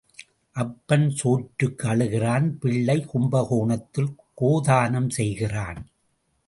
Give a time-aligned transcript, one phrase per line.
[0.55, 5.81] அப்பன் சோற்றுக்கு அழுகிறான் பிள்ளை கும்பகோணத்தில் கோதானம் செய்கிறான்.